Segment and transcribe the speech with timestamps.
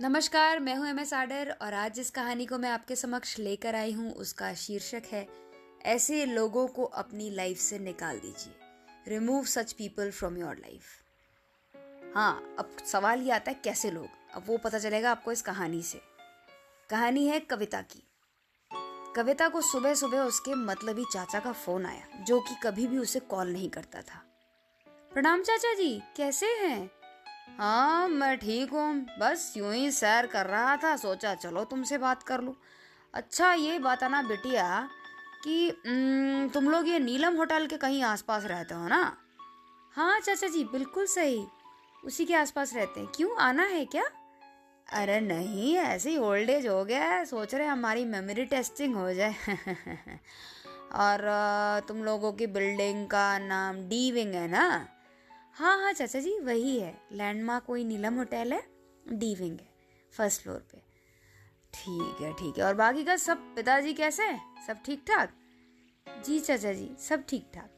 [0.00, 3.74] नमस्कार, मैं हूँ एम एस आडर और आज जिस कहानी को मैं आपके समक्ष लेकर
[3.74, 5.26] आई हूँ, उसका शीर्षक है,
[5.86, 8.52] ऐसे लोगों को अपनी लाइफ से निकाल दीजिए।
[9.08, 14.08] Remove such people from your life हाँ अब सवाल ये आता है, कैसे लोग?
[14.34, 16.00] अब वो पता चलेगा आपको इस कहानी से।
[16.90, 18.02] कहानी है कविता की।
[19.16, 23.20] कविता को सुबह सुबह उसके मतलबी चाचा का फ़ोन आया, जो कि कभी भी उसे
[23.20, 24.22] कॉल नहीं करता था।
[25.12, 26.97] प्रणाम चाचा जी, कैसे हैं?
[27.56, 32.22] हाँ मैं ठीक हूँ। बस यूँ ही सैर कर रहा था, सोचा चलो तुमसे बात
[32.22, 32.54] कर लूँ।
[33.14, 34.88] अच्छा ये बताना बिटिया
[35.46, 39.16] कि तुम लोग ये नीलम होटल के कहीं आसपास रहते हो ना?
[39.94, 41.46] हाँ चाचा जी, बिल्कुल सही।
[42.04, 44.04] उसी के आसपास रहते हैं। क्यों, आना है क्या?
[44.92, 49.12] अरे नहीं, ऐसे ही ओल्ड एज हो गया है। सोच रहे हमारी मेमोरी टेस्टिंग हो
[49.14, 49.34] जाए।
[50.92, 51.20] और
[51.88, 54.88] तुम लोगों की बिल्डिंग का नाम डी विंग है ना?
[55.58, 58.62] हाँ हाँ चाचा जी, वही है। लैंडमार्क कोई नीलम होटल है
[59.06, 59.68] डी विंग है
[60.12, 60.78] फ़र्स्ट फ्लोर पे।
[61.74, 64.66] ठीक है ठीक है। और बाकी का सब पिताजी कैसे हैं?
[64.66, 65.32] सब ठीक ठाक
[66.26, 67.70] जी चाचा जी, सब ठीक ठाक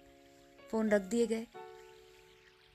[0.71, 1.47] फ़ोन रख दिए गए।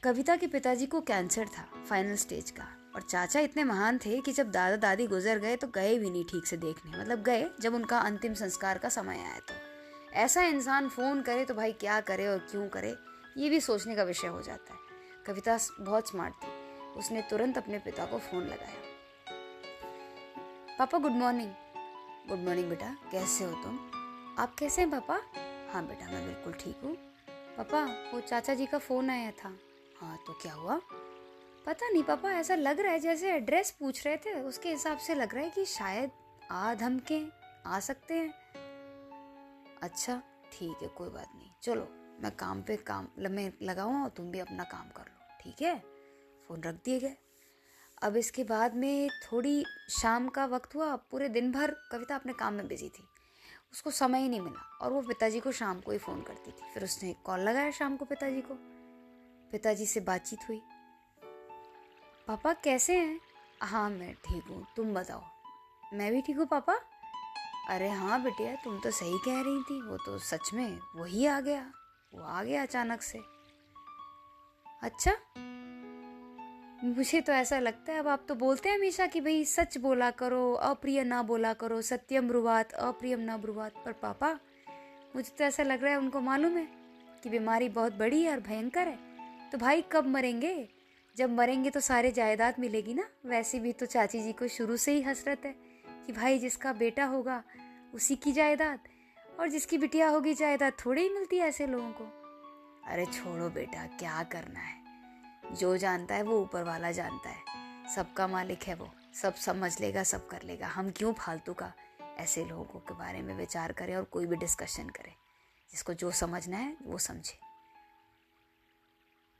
[0.03, 4.31] कविता के पिताजी को कैंसर था फाइनल स्टेज का। और चाचा इतने महान थे कि
[4.31, 7.75] जब दादा दादी गुजर गए तो गए भी नहीं ठीक से देखने। मतलब गए जब
[7.75, 12.27] उनका अंतिम संस्कार का समय आया तो। ऐसा इंसान फ़ोन करे तो भाई क्या करे
[12.27, 12.95] और क्यों करे,
[13.37, 14.83] ये भी सोचने का विषय हो जाता है।
[15.25, 16.47] कविता बहुत स्मार्ट थी।
[16.99, 18.73] उसने तुरंत अपने पिता को फ़ोन लगाया।
[20.79, 21.51] पापा गुड मॉर्निंग
[22.29, 23.75] गुड मॉर्निंग बेटा, कैसे हो तुम?
[24.39, 25.21] आप कैसे हैं पापा?
[25.73, 26.95] हाँ बेटा, मैं बिल्कुल ठीक हूँ।
[27.57, 29.57] पापा, वो चाचा जी का फ़ोन आया था।
[30.01, 30.81] हाँ तो क्या हुआ?
[31.65, 35.15] पता नहीं पापा, ऐसा लग रहा है जैसे एड्रेस पूछ रहे थे। उसके हिसाब से
[35.15, 36.11] लग रहा है कि शायद
[36.51, 37.21] आ धमके,
[37.65, 38.33] आ सकते हैं।
[39.83, 40.21] अच्छा
[40.53, 41.87] ठीक है, कोई बात नहीं। चलो,
[42.19, 45.14] मैं काम पे काम मैं लगाऊँ और तुम भी अपना काम कर
[45.45, 45.83] ठीक है?
[46.47, 47.17] फ़ोन रख दिए गए।
[48.03, 52.53] अब इसके बाद में थोड़ी शाम का वक्त हुआ, पूरे दिन भर कविता अपने काम
[52.53, 53.03] में बिज़ी थी।
[53.73, 56.73] उसको समय ही नहीं मिला और वो पिताजी को शाम को ही फ़ोन करती थी।
[56.73, 58.53] फिर उसने कॉल लगाया शाम को पिताजी को।
[59.51, 60.61] पिताजी से बातचीत हुई।
[62.27, 63.19] पापा कैसे हैं?
[63.61, 65.23] हाँ मैं ठीक हूँ। तुम बताओ।
[65.93, 66.73] मैं भी ठीक हूँ, पापा?
[67.69, 71.39] अरे हाँ बेटिया, तुम तो सही कह रही थी। वो तो सच में वही आ
[71.39, 71.71] गया।
[72.15, 73.34] वो आ गया अचानक से।
[74.85, 75.11] अच्छा?
[76.83, 80.11] मुझे तो ऐसा लगता है, अब आप तो बोलते हैं हमेशा कि भाई सच बोला
[80.11, 84.39] करो, अप्रिय ना बोला करो, सत्यम ब्रुवात, अप्रियम ना ब्रुवात। पर पापा,
[85.15, 86.67] मुझे तो ऐसा लग रहा है, उनको मालूम है
[87.23, 88.99] कि बीमारी बहुत बड़ी है और भयंकर है।
[89.51, 90.69] तो भाई कब मरेंगे?
[91.17, 93.09] जब मरेंगे तो सारे जायदाद मिलेगी ना?
[93.25, 95.55] वैसे भी तो चाची जी को शुरू से ही हसरत है
[96.05, 97.43] कि भाई जिसका बेटा होगा,
[97.93, 98.79] उसी की जायदाद,
[99.39, 102.24] और जिसकी बिटिया होगी, जायदाद थोड़ी ही मिलती है ऐसे लोगों को।
[102.87, 104.85] अरे छोड़ो बेटा, क्या करना है?
[105.55, 107.41] जो जानता है वो ऊपर वाला जानता है।
[107.95, 108.91] सबका मालिक है वो,
[109.21, 111.73] सब समझ लेगा, सब कर लेगा। हम क्यों फालतू का
[112.17, 115.15] ऐसे लोगों के बारे में विचार करें और कोई भी डिस्कशन करें?
[115.71, 117.39] जिसको जो समझना है, वो समझे।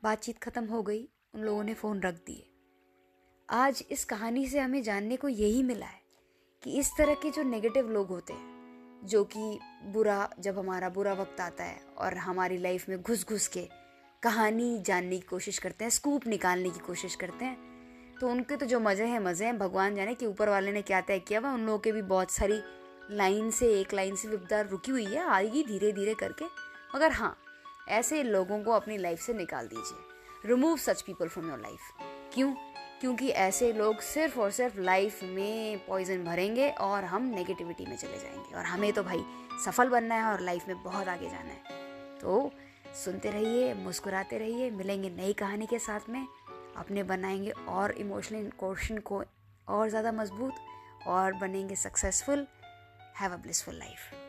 [0.02, 2.50] बातचीत खत्म हो गई, उन लोगों ने फ़ोन रख दिए।
[3.50, 6.00] आज इस कहानी से हमें जानने को यही मिला है
[6.62, 8.55] कि इस तरह के जो नेगेटिव लोग होते हैं
[9.06, 13.48] जो कि बुरा, जब हमारा बुरा वक्त आता है और हमारी लाइफ में घुस घुस
[13.48, 13.68] के
[14.22, 18.66] कहानी जानने की कोशिश करते हैं स्कूप निकालने की कोशिश करते हैं तो उनके तो
[18.66, 21.52] जो मज़े हैं मज़े हैं, भगवान जाने कि ऊपर वाले ने क्या तय किया हुआ
[21.52, 22.60] उन लोगों के भी बहुत सारी
[23.10, 26.44] लाइन से, एक लाइन से विपदा रुकी हुई है, आएगी धीरे धीरे करके।
[26.94, 27.36] मगर हाँ
[27.88, 31.78] ऐसे लोगों को अपनी लाइफ से निकाल दीजिए। Remove such people from your life
[32.34, 32.54] क्यों?
[33.00, 38.18] क्योंकि ऐसे लोग सिर्फ़ और सिर्फ़ लाइफ में पॉइजन भरेंगे और हम नेगेटिविटी में चले
[38.18, 39.24] जाएँगे। और हमें तो भाई
[39.64, 42.52] सफल बनना है और लाइफ में बहुत आगे जाना है। तो
[43.04, 46.26] सुनते रहिए, मुस्कुराते रहिए, मिलेंगे नई कहानी के साथ में।
[46.76, 49.22] अपने बनाएँगे और इमोशनल क्वेश्चन को
[49.68, 50.54] और ज़्यादा मज़बूत
[51.06, 52.46] और बनेंगे successful
[53.20, 54.25] have a blissful life